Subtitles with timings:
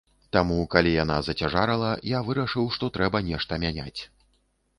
[0.35, 3.97] Таму калі яна зацяжарала, я вырашыў, што трэба нешта мяняць.